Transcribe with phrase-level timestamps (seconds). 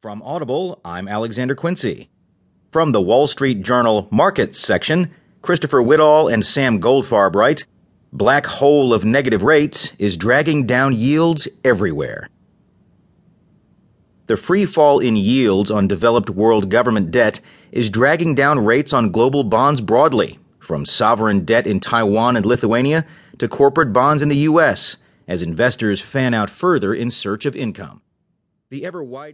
[0.00, 2.08] From Audible, I'm Alexander Quincy.
[2.70, 5.10] From the Wall Street Journal Markets section,
[5.42, 7.66] Christopher Whittall and Sam Goldfarb write
[8.10, 12.30] Black hole of negative rates is dragging down yields everywhere.
[14.26, 19.12] The free fall in yields on developed world government debt is dragging down rates on
[19.12, 23.04] global bonds broadly, from sovereign debt in Taiwan and Lithuania
[23.36, 24.96] to corporate bonds in the U.S.,
[25.28, 28.00] as investors fan out further in search of income.
[28.70, 29.28] The ever wide